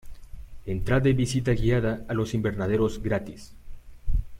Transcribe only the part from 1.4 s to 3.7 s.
guiada a los invernaderos gratis.